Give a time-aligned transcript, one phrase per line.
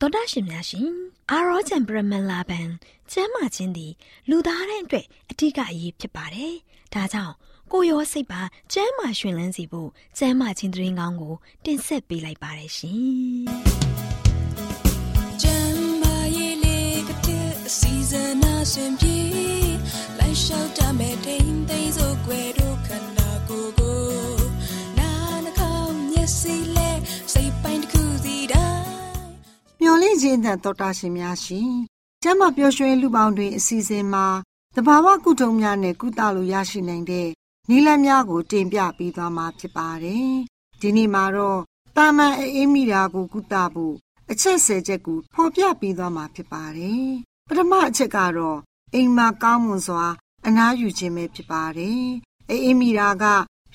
[0.00, 0.88] တော်တာရှင်များရှင်
[1.30, 2.68] အာရောချံပရမန်လာဘန်
[3.12, 3.92] ကျမ်းမာခြင်းသည်
[4.28, 6.54] လူသားတိုင်းအတွက်အထူးအရေးဖြစ်ပါတယ်။
[6.94, 7.34] ဒါကြောင့်
[7.72, 8.42] ကိုရောစိတ်ပါ
[8.72, 13.44] ကျမ်းမာရှင်လန်းစီဖို့ကျမ်းမာခြင်းသတင်းကောင်းကို တင်ဆက်ပေးလိုက်ပါတယ်ရှင်။
[15.42, 19.18] ကျမ်းမာရေးလေးကတဲ့အစီအစဉ်အရှင်ပြေ
[20.18, 23.98] လိုက်လျှောက်တမဲ့ထိန်သိမ်းစို့ွယ်တို့ခန္ဓာကိုယ်ကို
[24.98, 25.10] နာ
[25.44, 26.90] နှာခေါင်းမျက်စိလဲ
[27.32, 27.93] စိတ်ပိုင်းတစ်ခုစီတိုင်းမျော်
[30.04, 31.72] လင့်ခြင်းတဲ့တော်တာရှင်များရှင်
[32.22, 34.26] ကျမ်းမာပျော်ရွှင်လူပေါင်းတွင်အစီအစဉ်မှာ
[34.76, 37.28] တဘာဝကုထုံများနဲ့ကုသလို့ရရှိနိုင်တဲ့
[37.68, 40.30] နည်းလမ်းများကို တင်ပြပေးသွားမှာဖြစ်ပါတယ်။
[40.80, 41.60] ဒီနေ့မှာတော့
[41.96, 43.94] တာမန်အေးမိတာကို ကုသဖို့
[44.30, 47.06] အချက်ဆယ်ချက်ကိုဖော်ပြပေးသွားမှာဖြစ်ပါတယ်။
[47.48, 48.58] ပထမအချက်ကတော့
[48.94, 50.06] အိမ်မှာကောင်းမွန်စွာ
[50.46, 52.04] အနားယူခြင်းပဲဖြစ်ပါတယ်။
[52.50, 53.24] အေးမိတာက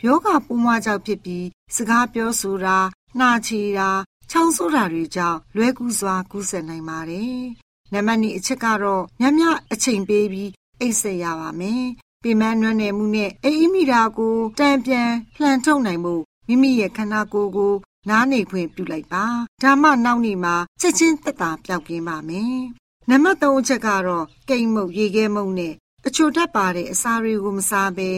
[0.06, 1.45] ယောဂပူးမွားကြောင့်ဖြစ်ပြီး
[1.75, 2.78] စကားပြောဆိုတာ
[3.19, 3.89] နှာချေတာ
[4.31, 7.40] ချောင်းဆိုးတာတွေကြောင့်လွဲကူးစွာကူးစက်နိုင်ပါတယ်။
[7.94, 9.41] နံပါတ်2အချက်ကတော့ညည
[9.72, 11.84] အချိန်ပေးပြီးအိတ်ဆက်ရပါမယ်။
[12.23, 16.16] ပေမန်းနွမ်းနယ်မှုနဲ့အိမ်မိတာကိုတံပြန်လှန်ထုတ်နိုင်မှု
[16.47, 17.73] မိမိရဲ့ခန္ဓာကိုယ်ကို
[18.09, 19.25] နားနေခွင့်ပြုလိုက်ပါ။
[19.63, 22.57] ဒါမှနောက်နေ့မှာချက်ချင်းသက်သာပြောက်ကင်းပါမယ်။
[23.09, 25.73] နံပါတ်3အချက်ကတော့ကိမ်မုတ်ရေခဲမုတ်နဲ့
[26.07, 28.09] အချိုတတ်ပါတဲ့အစာတွေကိုမစားဘဲ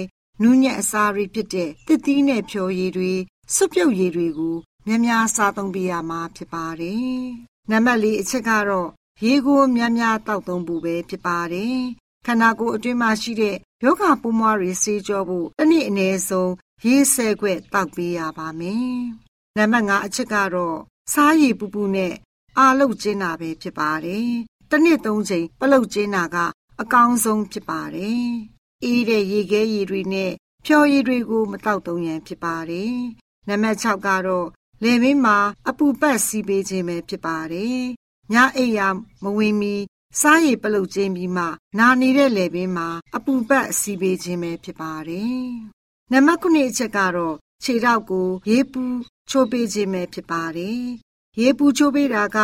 [0.42, 3.14] နူးညံ့အစာတွေဖြစ်တဲ့တစ်သီးနဲ့ဖြော်ရည်တွေ
[3.54, 7.22] စွပ်ပြုတ်ရည်တွေကို များများစားသုံးပေးရမှာဖြစ်ပါတယ်။
[7.72, 8.90] နံပါတ်၄အချက်ကတော့
[9.24, 11.78] ရေကိုများများတောက်သုံးဖို့ပဲဖြစ်ပါတယ်။
[12.26, 16.52] ခန္ဓာကိုယ်အတွင်းမှာရှိတဲ့ယောဂပိုးမွားတွေဆေးကြောဖို့တစ်နေ့အနည်းဆုံး
[16.86, 18.96] ရေဆဲခွက်တောက်ပေးရပါမယ်။
[19.58, 20.78] နံပါတ်၅အချက်ကတော့
[21.14, 22.14] စားရည်ပူပူနဲ့
[22.58, 24.30] အာလုတ်ကျင်းတာပဲဖြစ်ပါတယ်။
[24.70, 26.38] တစ်နေ့သုံးချိန်ပလုတ်ကျင်းတာက
[26.82, 28.26] အကောင်းဆုံးဖြစ်ပါတယ်။
[28.84, 30.32] အေးတဲ့ရေခဲရည်တွေနဲ့
[30.66, 32.96] ဖြော်ရည်တွေကိုမတောက်သုံးရန်ဖြစ်ပါတယ်။
[33.48, 34.48] နံပါတ်6ကတော့
[34.84, 35.38] လယ်မင်းမှာ
[35.70, 37.82] အပူပတ်စီးပေးခြင်းပဲဖြစ်ပါတယ်။
[38.34, 38.88] ညအိပ်ရာ
[39.24, 39.76] မဝင်မီ
[40.20, 41.46] စားရည်ပလုတ်ခြင်းပြီးမှ
[41.78, 45.46] နာနေတဲ့လယ်ပင်မှာ အပူပတ်စီးပေးခြင်းပဲဖြစ်ပါတယ်။
[46.12, 48.84] နံပါတ်9အချက်ကတော့ခြေထောက်ကို ရေပူ
[49.30, 50.82] ချိုးပေးခြင်းပဲဖြစ်ပါတယ်။
[51.40, 52.38] ရေပူချိုးပေးတာက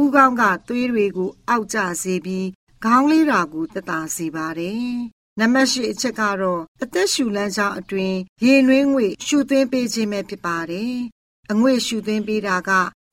[0.00, 2.48] ဥကောင်းကသွေးတွေကို အောက်ကျစေပြီး
[2.84, 4.86] ခေါင်းလေးတာကိုတတာစေပါတယ်။
[5.38, 10.96] နံပါတ်၈အချက်ကတော့အသက်ရှူလမ်းကြောင်းအတွင်းရေနွေးငွေရှူသွင်းပေးခြင်းပဲဖြစ်ပါတယ်
[11.50, 12.70] အငွေ့ရှူသွင်းပေးတာက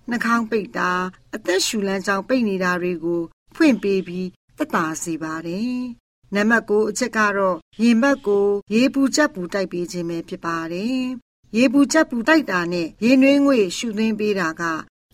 [0.09, 0.91] နှာခေါင်းပိတ်တာ
[1.35, 3.21] အသက်ရှူလမ်းကြောင်းပိတ်နေတာတွေကို
[3.55, 5.79] ဖွင့်ပေးပြီးသက်သာစေပါတယ်။
[6.35, 10.99] နံပါတ်9အချက်ကတော့ရင်ဘတ်ကိုရေပူချက်ပူတိုက်ပေးခြင်းပဲဖြစ်ပါတယ်။
[11.55, 14.63] ရေပူချက်ပူတိုက်တာနဲ့ရေနွေးငွေ့ရှူသွင်းပေးတာက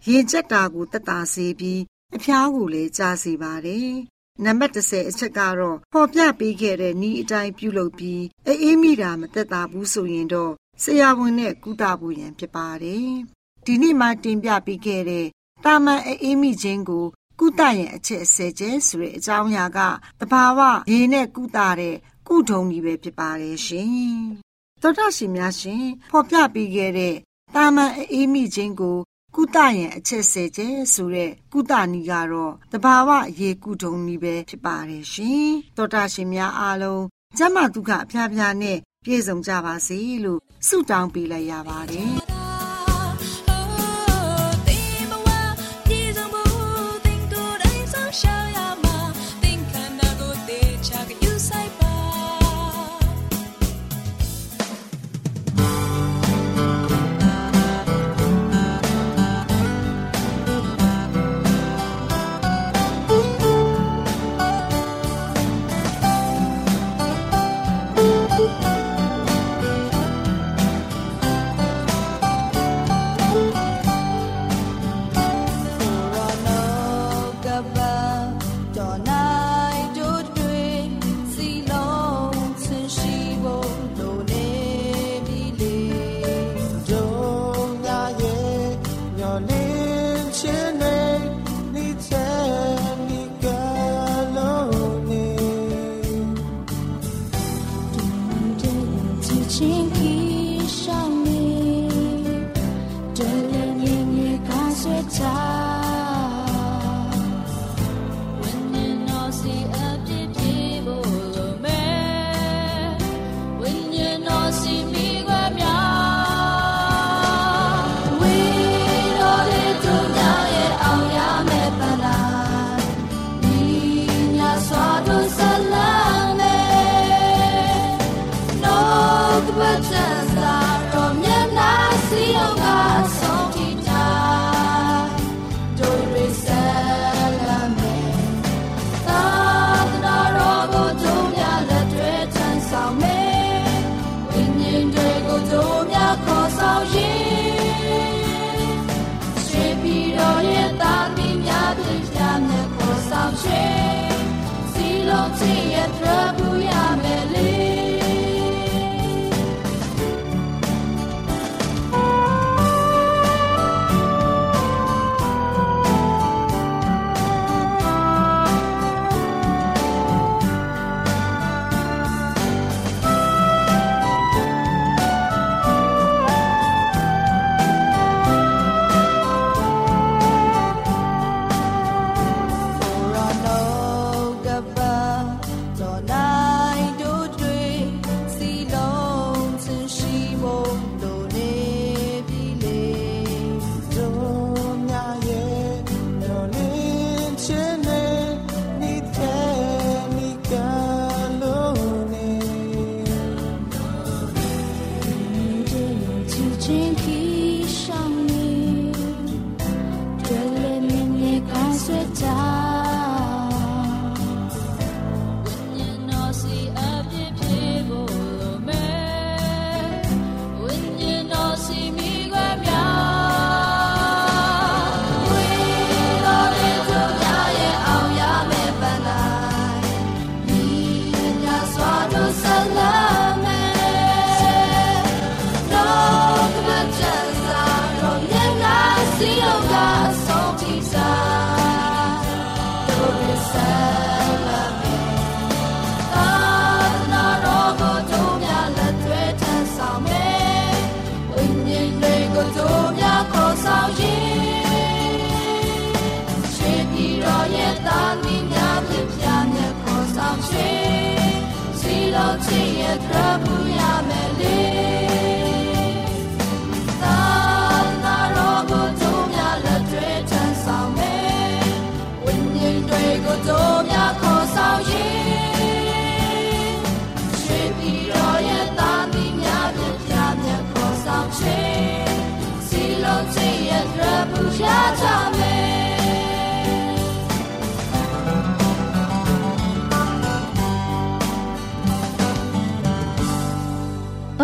[0.08, 1.82] ရင်ကျက်တာကိုသက်သာစေပြီး
[2.16, 3.90] အဖျားကိုလည်းကြားစေပါတယ်။
[4.44, 10.54] နံပါတ်30အချက်ကတော့ပေါ်ပြပေးခဲ့တဲ့ဤအတိုင်းပြုလုပ်ပြီးအေးမိတာမသက်သာဘူးဆိုရင်တော့
[10.84, 13.10] ဆရာဝန်နဲ့ကုသဖို့ရန်ဖြစ်ပါတယ်။
[13.66, 15.28] ဒီနေ့မှတင်ပြပေးခဲ့တဲ့
[15.66, 17.06] တာမန်အေးမိခြင်းကို
[17.40, 19.80] ကုသရင်အချက်အစဲကျဲဆိုတဲ့အကြောင်းအရာက
[20.20, 20.60] တဘာဝ
[20.92, 21.96] ရေနဲ့ကုသတဲ့
[22.28, 23.96] ကုထုံကြီးပဲဖြစ်ပါတယ်ရှင်။
[24.82, 27.16] သောတာရှင်များရှင်ဖော်ပြပေးခဲ့တဲ့
[27.56, 28.98] တာမန်အေးမိခြင်းကို
[29.36, 35.48] ကုသရင်အချက်ဆဲကျဲဆိုတဲ့ကုသနည်းကတော့တဘာဝရေကုထုံနည်းပဲဖြစ်ပါတယ်ရှင်။
[35.78, 37.04] သောတာရှင်များအားလုံး
[37.38, 42.14] ကျမဒုက္ခအဖျားဖျားနဲ့ ပြည့်စုံကြပါစေလို့ဆုတောင်းပေးလိုက်ရပါတယ်။။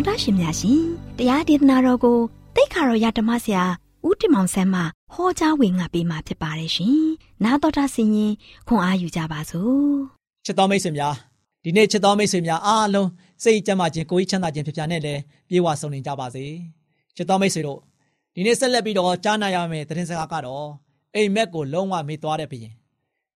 [0.02, 0.84] တော်တာရှင်များရှင်
[1.18, 2.18] တရားဒေသနာတော်ကို
[2.56, 3.64] တိတ်ခါတော်ရဓမ္မဆရာ
[4.08, 4.82] ဦးတင်မောင်ဆန်းမှ
[5.14, 7.02] ဟောကြားဝင်ငါပေးมาဖြစ်ပါတယ်ရှင်။
[7.44, 8.34] နာတော်တာဆင်ရင်
[8.68, 9.92] ခွန်အားယူကြပါစို့။
[10.46, 11.16] ချစ်တော်မိတ်ဆွေများ
[11.64, 13.10] ဒီနေ့ချစ်တော်မိတ်ဆွေများအားလုံး
[13.44, 16.46] စိတ်ကြမ်းမှခြင်းကိုယ်ချမ်းသာခြင်းဖြစ်ပြနဲ့လည်းပြေဝဆုံနေကြပါစေ။
[17.16, 17.80] ချစ်တော်မိတ်ဆွေတို့
[18.36, 20.68] ဒီနေ့ဆက်လက်ပြီးတော့ကြားနာရမယ့်သတင်းစကားကတော့
[21.16, 22.74] အိမ်မက်ကိုလုံးဝမေ့သွားတဲ့ဘုရင်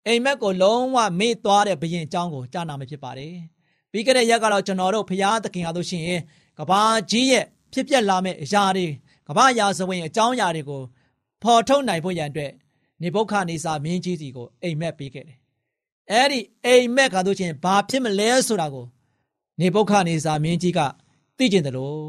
[0.08, 3.34] အိမ်မက်ကိုလုံးဝမေ့သွားတဲ့ဘုရင်အကြောင်းကိုကြားနာမှာဖြစ်ပါတယ်။
[3.92, 6.22] ပြီးခဲ့တဲ့ရက်ကတော့ကျွန်တော်တို့ဖရာသခင်အားလို့ရှိရင်
[6.58, 6.82] ကဘာ
[7.12, 8.86] ကြီးရဲ့ဖြစ်ပျက်လာမယ့်အရာတွေ
[9.28, 10.82] ကဘာရာဇဝင်အကြောင်းအရာတွေကို
[11.42, 12.52] ဖော်ထုတ်နိုင်ဖို့ရန်အတွက်
[13.02, 15.38] နေဘုခနေစာမင်းကြီးစီကိုအိမ်မက်ပေးခဲ့တယ်။
[16.12, 18.86] အဲဒီအိမ်မက်ကတို့ချင်းဘာဖြစ်မလဲဆိုတာကို
[19.60, 20.80] နေပုခနေစာမင်းကြီးက
[21.38, 22.00] သိကျင်တယ်လို့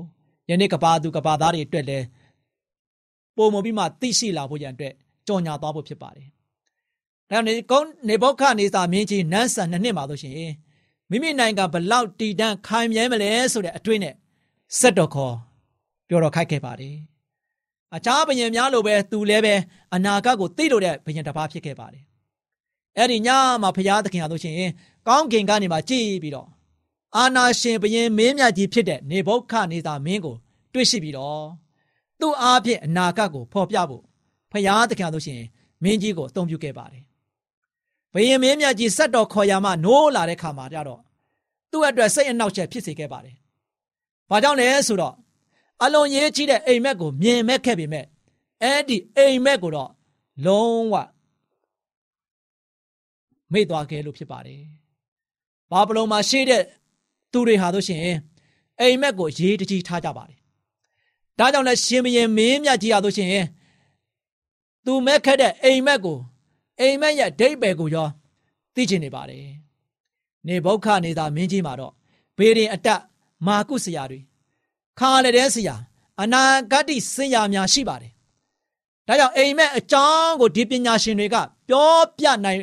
[0.49, 1.99] ယနေ့ကဘာသူကဘာသားတွေအတွက်လဲ
[3.37, 4.95] ပုံမပြီးမှသိရှိလာဖို့ရန်အတွက်
[5.27, 6.29] ကြော်ညာသွားဖို့ဖြစ်ပါတယ်။
[7.31, 10.51] ဒါနေကုန်းနေပုခနေစာမင်းကြီးနန်းဆန်နှစ်နှစ်မှာဆိုရှင်
[11.11, 14.15] မိမိနိုင်ငံဘလောက်တည်တံ့ခိုင်မြဲမလဲဆိုတဲ့အတွေ့နဲ့
[14.79, 15.35] စက်တော်ခေါ်
[16.09, 16.97] ပြောတော့ခိုက်ခဲ့ပါတယ်။
[17.97, 19.55] အခြားဘယင်များလိုပဲသူလည်းပဲ
[19.95, 22.05] အနာဂတ်ကိုသိလို့တဲ့ဘယင်တစ်ပါးဖြစ်ခဲ့ပါတယ်။
[22.97, 23.29] အဲ့ဒီည
[23.63, 24.55] မှာဘုရားသခင်ဟာဆိုရှင်
[25.07, 26.49] ကောင်းကင်ကနေမှကြည်ပြီးတော့
[27.17, 30.37] အာနာရှင်ဘယင်မင်းမြတ်ကြီးဖြစ်တဲ့နေဘုခနေသာမင်းကို
[30.73, 31.43] တွေ့ရှိပြီးတော့
[32.21, 34.03] သူ့အားဖြင့်အနာဂတ်ကိုဖော်ပြဖို့
[34.53, 35.43] ဘုရားသခင်ဟာဆိုရှင်
[35.83, 37.05] မင်းကြီးကိုအသုံးပြုခဲ့ပါတယ်။
[38.15, 41.01] ဘယင်မင်းမြတ်ကြီးဆက်တော်ခေါ်ရမှနိုးလာတဲ့ခါမှာကြတော့
[41.71, 43.37] သူ့အတွက်စိတ်အနှောက်အယှက်ဖြစ်စေခဲ့ပါတယ်။
[44.31, 45.15] ဘာကြောင့်လဲဆိုတော့
[45.83, 48.05] အလွန်ရေးကြီးတဲ့အိမ်မက်ကိုမြင်မဲ့ခဲ့ပေမဲ့
[48.63, 49.91] အဲ့ဒီအိမ်မက်ကိုတော့
[50.45, 50.95] လုံးဝ
[53.53, 54.63] မေ့သွားခဲ့လို့ဖြစ်ပါတယ်။
[55.71, 56.63] ဘာဘလုံမှာရှိတဲ့
[57.33, 58.01] သူတွေဟာတို့ရှင်
[58.81, 60.39] အိမ်မက်ကိုရေးတကြီးထားကြပါတယ်။
[61.39, 63.29] ဒါကြောင့်လည်းရှင်ဘရင်မင်းမြတ်ကြီးဟာတို့ရှင်
[64.85, 66.19] သူမက်ခက်တဲ့အိမ်မက်ကို
[66.81, 68.09] အိမ်မက်ရဲ့ဒိတ်ပယ်ကိုရော
[68.75, 69.47] သိချင်နေပါတယ်။
[70.47, 71.93] နေဘုခနေသာမင်းကြီးမှာတော့
[72.37, 73.01] ဘေးရင်အတက်
[73.47, 74.21] မာကုဆရာတွေ
[74.99, 75.77] ခါလည်းတဲ့ဆရာ
[76.23, 78.13] အနာဂတ်စင်ရာများရှိပါတယ်။
[79.07, 81.37] ဒါကြောင့်အိမ်မက်အကြောင်းကိုဒီပညာရှင်တွေက
[81.69, 82.61] ပြောပြနိုင်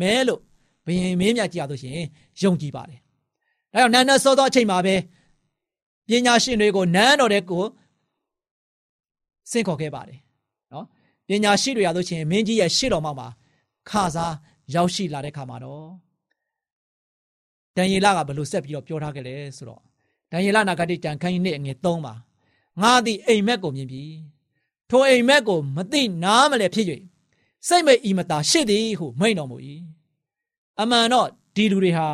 [0.00, 0.40] မဲလို့
[0.86, 1.92] ဘယင်မင်းမြတ်ကြီးရဆိုရှင်
[2.42, 2.98] ယုံကြည်ပါတယ်။
[3.72, 4.94] ဒါကြောင့်နန်းနစောသောအချိန်မှာပဲ
[6.08, 7.64] ပညာရှင်တွေကိုနန်းတော်တဲ့ကို
[9.50, 10.18] စင့်ခေါ်ခဲ့ပါတယ်။
[10.72, 10.86] နော်
[11.28, 13.28] ပညာရှိတွေရဆိုရှင်မင်းကြီးရဲ့ရှေ့တော်မှာ
[13.90, 14.34] ခါစား
[14.74, 15.86] ရောက်ရှိလာတဲ့ခါမှာတော့
[17.76, 19.85] ဒံယေလကဘလို့ဆက်ပြီးတော့ပြောထားခဲ့လဲဆိုတော့
[20.32, 22.14] ဒံယေလနာဂတိကြံခန်းကြီးနဲ့ငွေ3ပါ
[22.82, 24.02] ငါသည်အိမ်မက်ကိုမြင်ပြီ
[24.90, 26.86] ထိုအိမ်မက်ကိုမသိနားမလဲဖြစ်၍
[27.66, 29.56] စိတ်မိတ်ဤမသာရှိသည်ဟုမိန်တော်မူ၏
[30.80, 32.08] အမှန်တော့ဒီလူတွေဟာ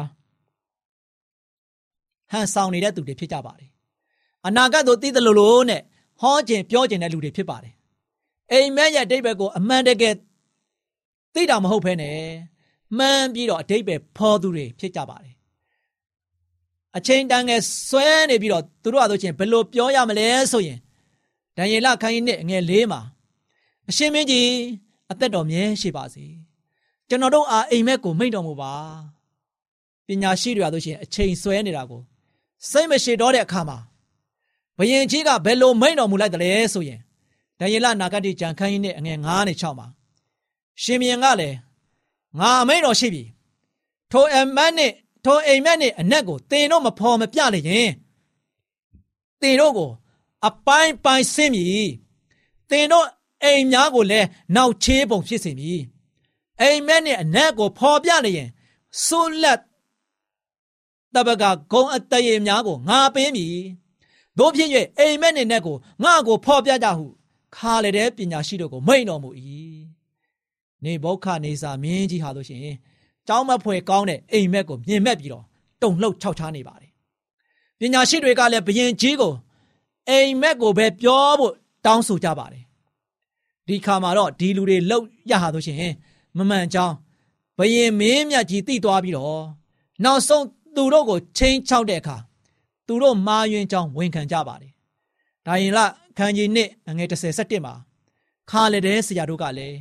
[2.31, 3.71] ဟန်ဆောင်နေတဲ့သူတွေဖြစ်ကြပါတယ်
[4.47, 5.83] အနာဂတ်ကိုသိတယ်လို့လို့နဲ့
[6.21, 7.75] ဟောခြင်းပြောခြင်းတဲ့လူတွေဖြစ်ပါတယ်
[8.53, 10.15] အိမ်မက်ရဲ့အတိတ်ဘက်ကိုအမှန်တကယ်
[11.35, 12.19] သိတာမဟုတ်ဘဲနဲ့
[12.99, 15.32] မှန်ပြီးတော့အတိတ်ပဲဖော်သူတွေဖြစ်ကြပါတယ်
[16.97, 20.79] အချိန်တန်ငယ်ဆွဲနေပြီးတော့သူတို့အဆိုချင်းဘယ်လိုပြောရမလဲဆိုရင်
[21.57, 23.01] ဒံယေလခိုင်းနဲ့ငယ်လေးမှာ
[23.89, 24.49] အရှင်မင်းကြီး
[25.11, 26.25] အသက်တော်မြဲရှိပါစေ
[27.09, 28.73] ကျွန်တော်တို့အားအိမ်မက်ကိုမိန့်တော်မူပါ
[30.07, 32.01] ပညာရှိတွေအဆိုရှင်အချိန်ဆွဲနေတာကို
[32.71, 33.79] စိတ်မရှိတော့တဲ့အခါမှာ
[34.79, 37.01] ဘယင်ကြီးကဘယ်လိုမိန့်တော်မူလိုက်တယ်လဲဆိုရင်
[37.59, 39.87] ဒံယေလနာဂတိကြံခိုင်းနဲ့အငယ်9နဲ့6မှာ
[40.83, 41.57] ရှင်မြင်ကလည်း
[42.39, 43.23] ငါအမိန့်တော်ရှိပြီ
[44.11, 44.93] ထိုအမတ်နဲ့
[45.25, 47.91] ထိုအိမ်မက်နဲ့အနက်ကိုတင်တို့မဖော်မပြလိုက်ရင်
[49.41, 49.91] တင်တို့ကို
[50.47, 51.89] အပိုင်းပိုင်းဆင်းမည်
[52.71, 53.07] တင်တို့
[53.43, 54.27] အိမ်များကိုလည်း
[54.57, 55.83] နောက်ချေးပုံဖြစ်စေမည်
[56.61, 58.49] အိမ်မက်နဲ့အနက်ကိုဖော်ပြလိုက်ရင်
[59.07, 59.61] ဆိုးလက်
[61.15, 63.57] တပကဂုံအတရေများကိုငါပေးမည်
[64.39, 67.07] တို့ဖြစ်၍အိမ်မက်နဲ့နက်ကိုငါကိုဖော်ပြကြဟု
[67.57, 69.31] ခါလေတဲ့ပညာရှိတို့ကိုမိန်တော်မူ၏
[70.85, 72.77] နေဘောခနေစာမင်းကြီးဟာလို့ရှိရင်
[73.29, 75.45] ကြောင်းမဖွယ်ကောင်းတဲ့အိမ်မက်ကိုမြင်မဲ့ပြီးတော့
[75.83, 76.91] တုံလှုပ်ခြောက်ခြားနေပါတယ်။
[77.79, 79.33] ပညာရှိတွေကလည်းဘယင်ကြီးကို
[80.09, 81.53] အိမ်မက်ကိုပဲပြောဖို့
[81.87, 82.65] တောင်းဆိုကြပါတယ်။
[83.67, 85.93] ဒီခါမှာတော့ဒီလူတွေလှုပ်ရဟာဆိုရှင်
[86.37, 86.95] မမှန်ကြောင်း
[87.59, 89.43] ဘယင်မင်းမြတ်ကြီးသိသွားပြီးတော့
[90.05, 90.45] နောက်ဆုံး
[90.77, 92.17] သူတို့ကိုချင်းချောက်တဲ့အခါ
[92.87, 94.73] သူတို့မာယွင်ကြောင်းဝန်ခံကြပါတယ်။
[95.47, 95.79] ဒါရင်လ
[96.17, 97.75] ခန်းကြီးနှစ်ငွေ37မှာ
[98.51, 99.77] ခါလေတဲ့ဆရာတို့ကလည်း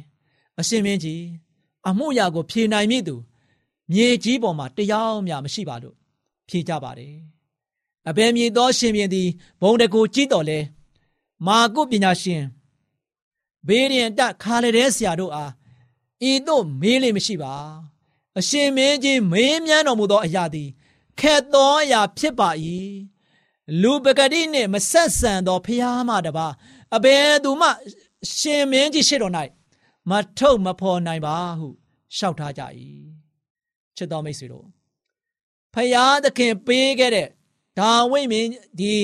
[0.60, 1.22] အရှင်မင်းကြီး
[1.88, 3.16] အမှုရာကိုဖြေနိုင်မည်သူ
[3.92, 5.96] မြေကြီးပေါ်မှာတရားမျှမရှိပါလို့
[6.48, 7.16] ဖြေကြပါတယ်
[8.10, 9.30] အဘယ်မြေသောရှင်ပြန်သည်
[9.62, 10.60] ဘုံတကူကြည့်တော်လဲ
[11.46, 12.44] မာကုပညာရှင်
[13.68, 15.52] ဘေးရင်တခါလေတဲ့ဆရာတို့အား
[16.30, 17.54] ဤသို့မေးလိမ့်မရှိပါ
[18.40, 20.70] အရှင်မင်းကြီးမေးမြန်းတော်မူသောအရာသည်
[21.20, 22.50] ခက်သောအရာဖြစ်ပါ၏
[23.82, 26.48] လူပဂတိနှင့်မဆက်ဆံသောဖျားမတပါ
[26.96, 27.68] အဘယ်သူမှ
[28.38, 29.34] ရှင်မင်းကြီးရှိတော်၌
[30.10, 31.68] မထုတ်မဖော်နိုင်ပါဟု
[32.16, 32.64] လျှောက်ထားကြ၏
[34.02, 34.66] ချစ်တော်မိတ်ဆွေတို့
[35.74, 37.28] ဖယားသခင်ပေးခဲ့တဲ့
[37.80, 38.96] ဒါဝိမင်းဒီ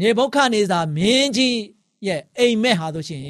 [0.00, 1.56] နေဘုခနေစာမင်းကြီး
[2.06, 3.22] ရဲ့အိမ်မက်ဟာဆိုရှင်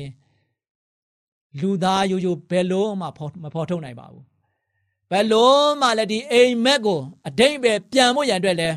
[1.61, 4.25] လူသားရိုးရိုးဘယ်လို့မှမဖော်ထုတ်နိုင်ပါဘူး
[5.11, 8.69] ဘယ်လို့မှလည်းဒီအိမ်မက်ကိုအတိတ်ပဲပြန်ဖို့ရန်အတွက်လဲ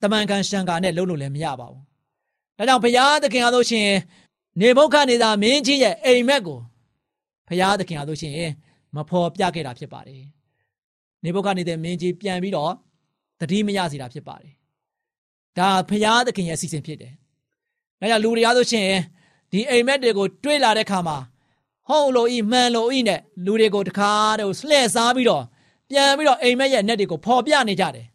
[0.00, 1.82] တမန်ကန်ရှံကာနဲ့လုံးလို့လည်းမရပါဘူး
[2.56, 3.88] ဒါကြောင့်ဘုရားသခင်အားလို့ရှင်
[4.60, 6.58] နေဘုခနေသာမင်းကြီးရဲ့အိမ်မက်ကို
[7.48, 8.34] ဘုရားသခင်အားလို့ရှင်
[8.96, 10.22] မဖော်ပြခဲ့တာဖြစ်ပါတယ်
[11.24, 12.72] နေဘုခနေတဲ့မင်းကြီးပြန်ပြီးတော့
[13.40, 14.52] တတိမရစီတာဖြစ်ပါတယ်
[15.58, 17.12] ဒါဘုရားသခင်ရဲ့အစီအစဉ်ဖြစ်တယ်
[18.00, 18.88] ဒါကြောင့်လူတွေအားလို့ရှင်
[19.52, 21.16] ဒီအိမ်မက်တွေကိုတွေးလာတဲ့ခါမှာ
[21.88, 25.44] ဟုတ်လို့ဤမှန်လို့ဤနဲ့လူတွေကိုတခါတည်းလှည့်စားပြီးတော့
[25.90, 28.06] ပြန်ပြီးတော့အိမ်မက်ရဲ့ net တွေကိုဖော်ပြနေကြတယ်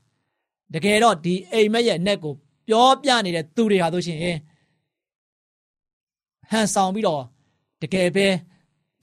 [0.74, 2.34] တကယ်တော့ဒီအိမ်မက်ရဲ့အနက်ကို
[2.68, 4.20] ပြောပြနေတဲ့သူတွေဟာဆိုရှင်
[6.52, 7.24] ဟန်ဆောင်ပြီးတော့
[7.82, 8.28] တကယ်ပဲ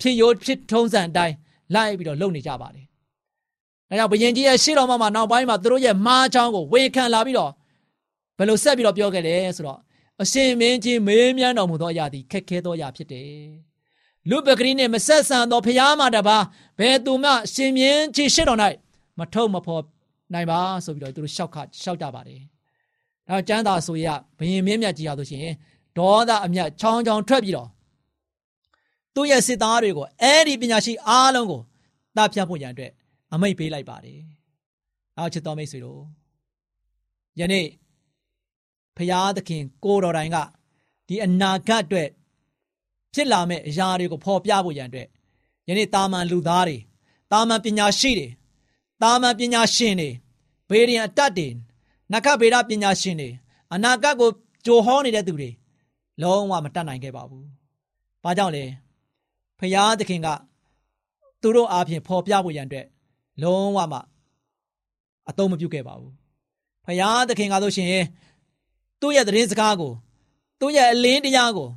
[0.01, 1.35] ဖြစ်ရိုးဖြစ်ထုံးစံအတိုင်း
[1.75, 2.87] လိုက်ပြီးတော့လုပ်နေကြပါတယ်။
[3.93, 7.53] ဒါကြောင့်ဘုရင်ကြီးရဲ့ရှေ့တော်မှာနောက်ပိုင်းမှာသူတို့ရဲ့မားချောင်းကိုဝေခံလာပြီးတော့
[8.39, 9.79] ဘယ်လိုဆက်ပြီးတော့ပြောခဲ့လဲဆိုတော့
[10.23, 13.31] အရှင်မင်းကြီးမေးမြန်းတော်မူသောအရာသည်ခက်ခဲသောအရာဖြစ်တယ်။
[14.29, 16.39] လူပဂရီနှင့်မဆက်ဆံသောဖျားမှတပါ
[16.79, 18.59] ဘယ်သူမှရှင်မင်းကြီးရှေ့တော်၌
[19.19, 19.83] မထုတ်မဖော်
[20.33, 22.41] နိုင်ပါဆိုပြီးတော့သူတို့ရှောက်ခရှောက်ကြပါတယ်။
[23.29, 24.07] ဒါကျမ်းသာဆိုရ
[24.39, 25.47] ဘုရင်မင်းမြတ်ကြီးဟာဆိုရှင်
[25.99, 27.69] ဒေါသအမျက်ချောင်းချောင်းထွက်ပြီးတော့
[29.15, 31.61] သူ့ရဲ့စစ်သားတွေကိုအဲ့ဒီပညာရှိအားလုံးကို
[32.17, 32.93] တပ်ဖြတ်ဖို့ရန်အတွက်
[33.33, 34.21] အမိတ်ပေးလိုက်ပါတယ်။
[35.17, 36.03] နောက်ချစ်တော်မိတ်ဆွေတို့
[37.41, 37.67] ယနေ့
[38.97, 40.37] ဖရာသခင်ကိုတော်တိုင်က
[41.09, 42.09] ဒီအနာဂတ်အတွက်
[43.15, 45.09] ဖြစ်လာမယ့်အရာတွေကိုဖော်ပြဖို့ရန်အတွက်
[45.69, 46.79] ယနေ့တာမန်လူသားတွေ
[47.33, 48.29] တာမန်ပညာရှိတွေ
[49.03, 50.11] တာမန်ပညာရှင်တွေ
[50.69, 51.49] ဘေးရင်အတတ်တွေ
[52.13, 53.31] နခဗေဒပညာရှင်တွေ
[53.73, 54.31] အနာဂတ်ကို
[54.67, 55.51] ကြိုဟောနေတဲ့သူတွေ
[56.23, 57.45] လုံးဝမတတ်နိုင်ခဲ့ပါဘူး။
[58.23, 58.65] ဘာကြောင့်လဲ။
[59.59, 60.29] ဖရာသခင်က
[61.41, 62.87] သူတို့အားဖြင့်ဖော်ပြဖို့ရန်အတွက်
[63.43, 63.99] လုံးဝမှ
[65.29, 66.13] အသုံးမပြုခဲ့ပါဘူး။
[66.85, 67.89] ဖရာသခင်ကဆိုရှင်
[69.01, 69.93] သူ့ရဲ့သတင်းစကားကို
[70.61, 71.69] သူ့ရဲ့အလင်းတရားကို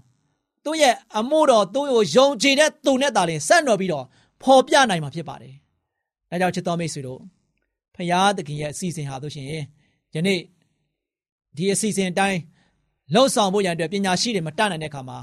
[0.65, 4.05] သူ့ရဲ့အမှုတော်သူ့ကိုယုံကြည်တဲ့သူနဲ့တာလင်ဆက်တော်ပြီးတော့
[4.41, 5.53] ဖော်ပြနိုင်မှာဖြစ်ပါတယ်။
[6.29, 7.19] ဒါကြောင့်ချစ်တော်မိတ်ဆွေတို့
[7.95, 9.45] ဖရာသခင်ရဲ့အစီအစဉ်ဟာဆိုရှင်
[10.15, 10.39] ယနေ့
[11.57, 12.39] ဒီအစီအစဉ်အတိုင်း
[13.13, 15.17] လှုပ်ဆောင်ဖို့ရန်အတွက်ပညာရှိတွေမတတ်နိုင်တဲ့အခါမှာ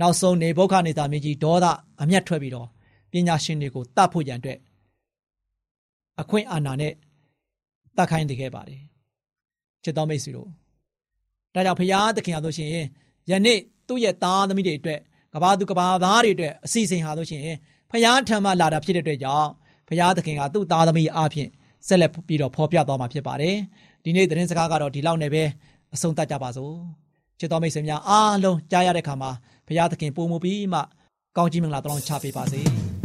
[0.00, 1.66] နောက်ဆုံးနေဘုခနေတာမြကြီးဒေါသ
[2.02, 2.68] အမျက်ထွက်ပြီးတော့
[3.12, 4.58] ပညာရှင်တွေကိုတတ်ဖို့ရန်အတွက်
[6.20, 6.92] အခွင့်အာဏာနဲ့
[7.96, 8.80] တတ်ခိုင်းတခဲ့ပါတယ်
[9.84, 10.48] ချစ်တော်မိတ်ဆွေတို့
[11.54, 12.70] ဒါကြောင့်ဖရာသခင်ဟာဆိုရှင်
[13.30, 13.58] ယနေ့
[13.88, 15.00] သူ့ရဲ့သားသမီးတွေအတွက်
[15.34, 17.42] ကဘာသူကဘာသားတွေအတွက်အစီအစဉ်ဟာဆိုရှင်
[17.90, 19.48] ဖရာထံမှလာတာဖြစ်တဲ့အတွက်ကြောင့်
[19.88, 21.48] ဖရာသခင်ကသူ့သားသမီးအားဖြင့်
[21.86, 23.56] ဆက်လက်ပြီးတော့ဖော်ပြသွားမှာဖြစ်ပါတယ်
[24.04, 25.42] ဒီနေ့သတင်းစကားကတော့ဒီလောက်နဲ့ပဲ
[25.94, 26.74] အဆုံးသတ်ကြပါစို့
[27.38, 29.30] ချစ်တော်မိတ်ဆွေများအားလုံးကြားရတဲ့အခါမှာ
[29.66, 30.80] ဘုရားသခင်ပုံမူပြီးမှ
[31.36, 32.99] ကောင်းကြီးမင်္ဂလာတောင်းချပေးပါစေ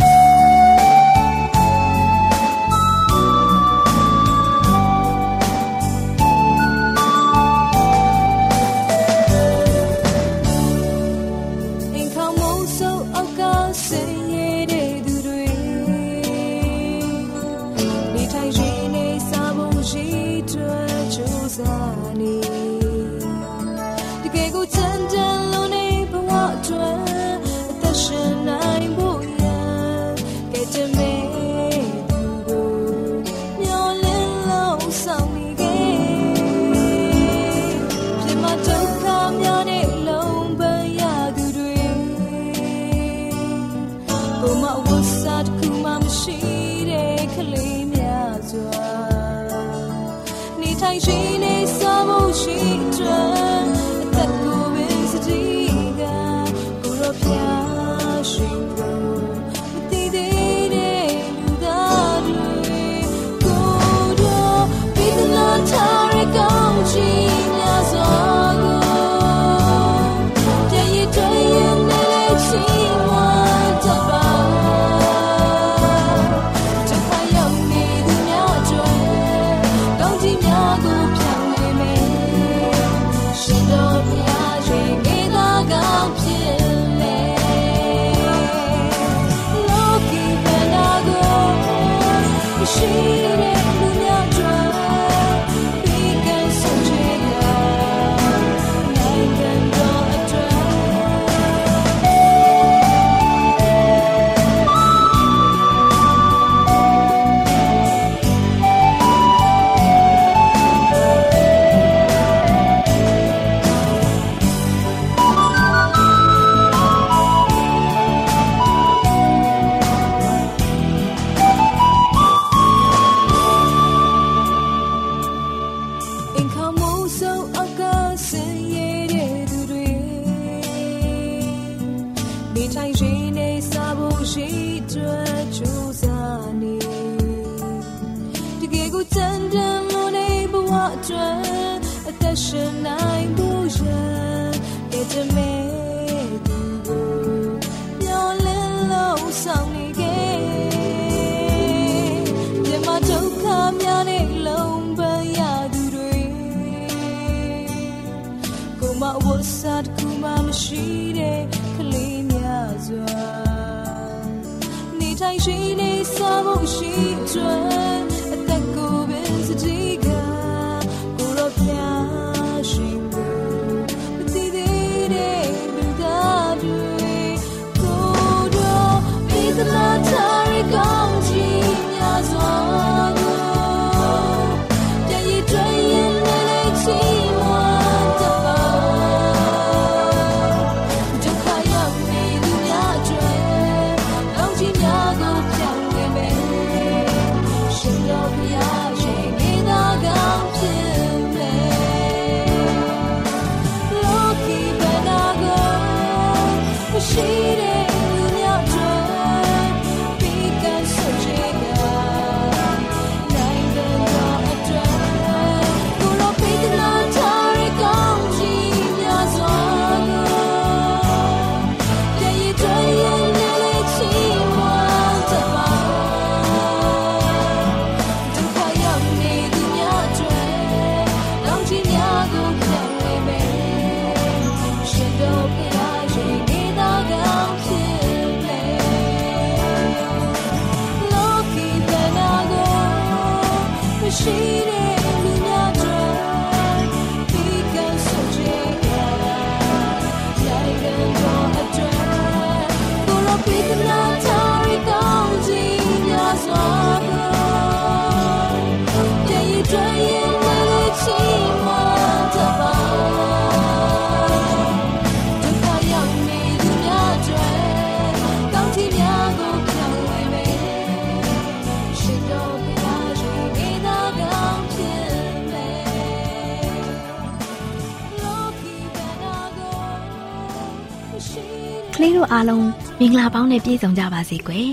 [281.98, 282.68] ကလေးတို့အားလုံး
[283.00, 284.72] မင်္ဂလာပေါင်းနဲ့ပြည့်စုံကြပါစေကွယ်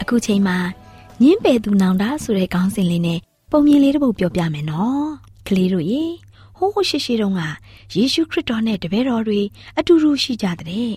[0.00, 0.58] အခုချိန်မှာ
[1.22, 3.18] ညင်းပယ်သူနောင်တာဆိုတဲ့ခေါင်းစဉ်လေးနဲ့
[3.50, 5.08] ပုံမြင်လေးတစ်ပုဒ်ပြောပြမယ်နော်
[5.46, 6.02] ကလေးတို့ရေ
[6.56, 7.42] ဟိုးရှိရှိတုန်းက
[7.94, 9.40] ယေရှုခရစ်တော်နဲ့တပည့်တော်တွေ
[9.78, 10.90] အတူတူရှိကြတဲ့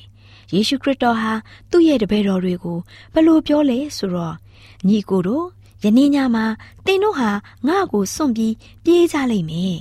[0.54, 1.32] ယေရှုခရစ်တော်ဟာ
[1.72, 2.78] သူ့ရဲ့တပည့်တော်တွေကို
[3.14, 4.36] ဘယ်လိုပြောလဲဆိုတော့
[4.88, 5.46] ညီကိုတို့
[5.84, 6.46] ယနေ့ညမှာ
[6.86, 7.30] သင်တို့ဟာ
[7.68, 9.78] ငါ့ကိုစွန့်ပြီးပြေးကြလိမ့်မယ်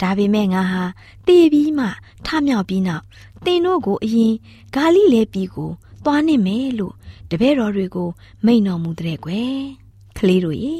[0.00, 0.82] ဒါပေမဲ့ငါဟာ
[1.26, 1.86] တည်ပြီးမှ
[2.26, 3.04] ထမြောက်ပြီးနောက်
[3.44, 4.34] သင်တို့ကိုအရင်
[4.74, 5.70] ဂါလိလဲပြည်ကို
[6.04, 6.94] သွားနှင့်မယ်လို့
[7.30, 8.08] တပည့်တော်တွေကို
[8.44, 9.60] မိန့်တော်မူတဲ့ကွယ်
[10.18, 10.74] ကလေးတို့ရေ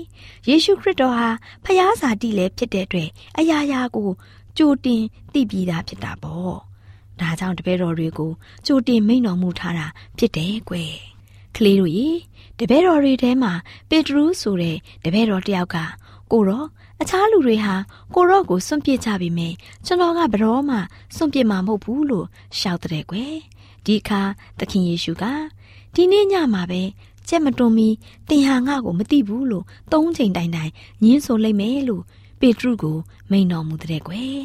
[0.49, 1.29] ယေရှုခရစ်တော်ဟာ
[1.65, 4.11] ဖျားစာတိလည်းဖြစ်တဲ့အတွက်အရာရာကို
[4.57, 6.57] ကြိုတင်သိပြီးသားဖြစ်တာပေါ့
[7.21, 8.31] ဒါကြောင့်တပည့်တော်တွေကို
[8.67, 9.87] ကြိုတင်မိန့်တော်မူထားတာ
[10.19, 10.93] ဖြစ်တယ်ကွယ်
[11.57, 12.09] ကလေးတို့ရေ
[12.59, 13.53] တပည့်တော်တွေထဲမှာ
[13.89, 15.77] ပေတရုဆိုတဲ့တပည့်တော်တယောက်က
[16.33, 16.67] ကိုတော့
[17.03, 17.75] အခြားလူတွေဟာ
[18.15, 19.55] ကိုရော့ကိုစွန့်ပစ်ကြပြီမယ်
[19.87, 20.77] ကျွန်တော်ကဘရောမှ
[21.17, 22.27] စွန့်ပစ်မှာမဟုတ်ဘူးလို့
[22.59, 23.35] ရှောက်တဲ့ကွယ်
[23.85, 24.21] ဒီအခါ
[24.59, 25.25] သခင်ယေရှုက
[25.95, 26.83] ဒီနေ့ညမှာပဲ
[27.29, 27.89] ကြက်မတွန်မီ
[28.29, 30.71] တင်ဟာငါ့ကိုမသိဘူးလို့သုံးချိန်တိုင်တိုင်
[31.05, 32.03] ညင်းဆိုလိုက်မယ်လို့
[32.41, 32.97] ပေတရုကို
[33.31, 34.41] မိန်တော်မူတဲ့ကွယ်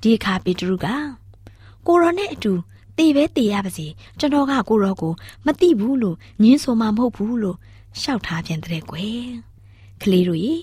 [0.00, 0.86] ဒီအခါပေတရုက
[1.86, 2.52] ကိုရောနဲ့အတူ
[2.98, 3.86] တေပဲတေရပါစေ
[4.18, 5.12] ကျွန်တော်ကကိုရောကို
[5.46, 7.56] မသိဘူးလို့ညင်းဆိုမှမဟုတ်ဘူးလို့
[8.00, 9.26] ရှောက်ထားပြန်တဲ့ကွယ်
[10.02, 10.54] ကလေးတို့ရေ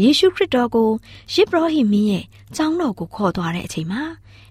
[0.00, 0.90] ယေရှုခရစ်တော်ကို
[1.32, 2.24] ယေဘရဟိမင်းရဲ့
[2.56, 4.02] ကျောင်းတော်ကိုခေါ်သွားတဲ့အချိန်မှာ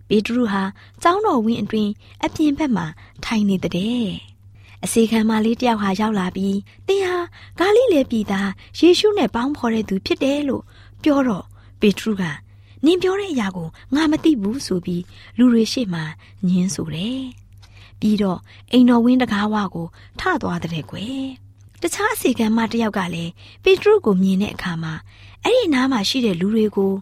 [0.07, 0.63] ပေတရုဟာ
[1.03, 1.89] ကျောင်းတော်ဝင်းအတွင်
[2.25, 2.85] အပြင်ဘက်မှာ
[3.25, 4.07] ထိုင်နေတဲ့တဲ့
[4.83, 6.57] အစီခံမလေးတယောက်ဟာရောက်လာပြီး
[6.87, 7.19] တင်ဟာ
[7.59, 10.63] ဂါလိလေပြည်သားယေရှုနဲ့ပေါင်းဖော်တဲ့သူဖြစ်တယ်လို့
[11.03, 11.45] ပြောတော့
[11.79, 12.23] ပေတရုက
[12.85, 15.03] နင်ပြောတဲ့အရာကိုငါမသိဘူးဆိုပြီး
[15.37, 16.03] လူတွေရှေ့မှာ
[16.47, 17.21] ညင်းဆိုတယ်။
[17.99, 18.39] ပြီးတော့
[18.71, 19.87] အိမ်တော်ဝင်းတကားဝကို
[20.19, 21.25] ထသွားတဲ့ကွယ်။
[21.81, 23.31] တခြားအစီကံမတယောက်ကလည်း
[23.63, 24.93] ပေတရုကိုမြင်တဲ့အခါမှာ
[25.43, 26.93] အဲ့ဒီနားမှာရှိတဲ့လူတွေကို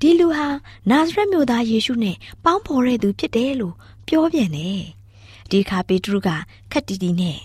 [0.00, 0.46] ဒီလူဟာ
[0.90, 3.74] နာဇရက်မြို့သားယေရှုနဲ့ပေါင်းဖော်တဲ့သူဖြစ်တယ်လို့
[4.06, 4.82] ပြောပြန်တယ်။
[5.50, 6.28] ဒီခါပေတရုက
[6.72, 7.38] ခက်တီတီနဲ့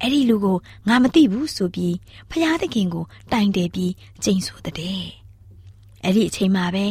[0.00, 0.56] အဲ့ဒီလူကို
[0.88, 1.96] ငါမသိဘူးဆိုပြီး
[2.30, 3.92] ဖျားသခင်ကိုတိုင်တယ်ပြီး
[4.24, 5.00] ကျိန်ဆိုတဲ့။
[6.04, 6.84] အဲ့ဒီအချိန်မှာပဲ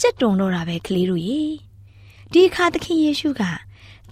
[0.00, 1.42] ကြက်တုံတော့တာပဲကလေးတို့ရေ။
[2.32, 3.42] ဒီခါသခင်ယေရှုက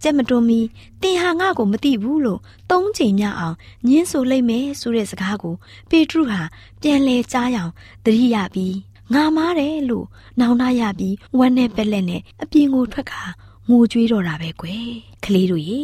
[0.03, 0.61] ကြက်မတွမီ
[1.03, 3.57] တင်ဟာငါ့ကိုမသိဘူးလို့သုံးချိန်မြောက်အောင်
[3.89, 5.55] ညင်းဆိုလိုက်မယ်ဆိုတဲ့စကားကို
[5.91, 6.41] ပေတရုဟာ
[6.83, 7.73] ပြန်လဲကြားရောင်
[8.05, 8.77] သတိရပြီး
[9.15, 10.07] ငါမားတယ်လို့
[10.41, 13.23] နောင်နာရပြီးဝမ်းနဲ့ပက်လက်နဲ့အပြင်ကိုထွက်ခါ
[13.69, 14.89] ငိုကြွေးတော့တာပဲကွယ်
[15.25, 15.83] ကလေးတို့ရေ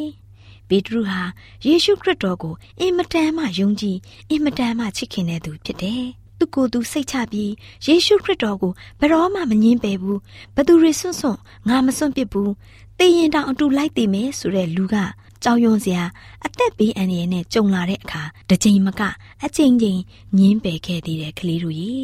[0.68, 1.20] ပေတရုဟာ
[1.66, 3.96] ယေရှုခရစ်တော်ကိုအင်မတန်မှယုံကြည်
[4.30, 6.04] အင်မတန်မှချစ်ခင်တဲ့သူဖြစ်တယ်
[6.42, 7.52] သူကိုယ်သူစိတ်ချပြီး
[7.86, 10.20] ယေရှုခရစ်တော်ကိုဘယ်တော့မှမငင်းပယ်ဘူး
[10.54, 12.52] ဘသူတွေစွန့်စွန့်ငါမစွန့်ပစ်ဘူး
[12.98, 14.96] သိရင်တောင်အတူလိုက်သိမယ်ဆိုတဲ့လူက
[15.42, 16.04] ကြောင်ယွန်စရာ
[16.46, 19.02] အသက်ဘေးအန္တရာယ်နဲ့ကြုံလာတဲ့အခါတစ်ချိန်မက
[19.44, 20.00] အချိန်ချင်း
[20.38, 21.94] ညင်းပယ်ခဲ့သေးတယ်ကလေးတို့ရေ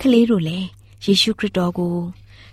[0.00, 0.68] ကလေးတို့လည်း
[1.04, 1.96] ယေရှုခရစ်တော်ကို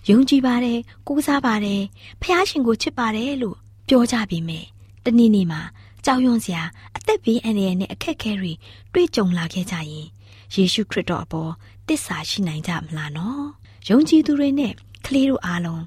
[0.10, 1.82] ယုံကြည်ပါတယ်ကိုးစားပါတယ်
[2.22, 4.66] ဖះရှင်ကိုချစ်ပါတယ်လို့ပြောကြပြီမယ်
[5.06, 5.62] တနေ့နေ့မှာ
[6.06, 6.64] ကြောက်ရွံ့စရာ
[6.98, 8.52] အသက်ဘေးအန္တရာယ်နဲ့အခက်အခဲတွေ
[8.94, 10.08] တွေ့ကြုံလာခဲ့ကြရင်
[10.54, 11.52] ယေရှုခရစ်တော်အပေါ်
[11.88, 13.46] တစ္ဆာရှိနိုင်ကြမလားနော်
[13.90, 14.74] ယုံကြည်သူတွေနဲ့
[15.06, 15.84] ကလေးတို့အားလုံး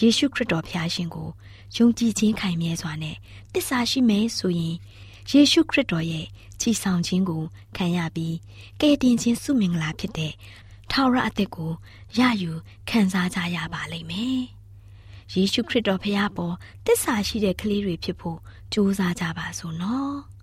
[0.00, 1.28] ယေရှုခရစ်တော်ဖះရှင်ကို
[1.76, 3.16] ယုံကြည်ခြင်းခိုင်မြဲစွာနဲ့
[3.54, 4.74] တစ္ဆာရှိမယ်ဆိုရင်
[5.30, 6.26] ယေရှုခရစ်တော်ရဲ့
[6.60, 7.42] ချီဆောင်ခြင်းကို
[7.76, 8.36] ခံရပြီး
[8.80, 10.32] ကယ်တင်ခြင်းစုမင်္ဂလာဖြစ်တဲ့
[10.90, 11.72] ထာဝရအသက်ကို
[12.18, 12.50] ရယူ
[12.88, 14.40] ခံစားကြရပါလိမ့်မယ်။
[15.34, 16.54] ယေရှုခရစ်တော်ဖခင်ပေါ်
[16.86, 18.38] တစ္ဆာရှိတဲ့ကလေးတွေဖြစ်ဖို့
[18.72, 20.14] ကြိုးစားကြပါစို့နော်။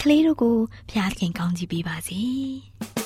[0.00, 0.56] ကလေးတို့ကို
[0.90, 2.20] ဖခင်ကောင်းချီးပေးပါစေ။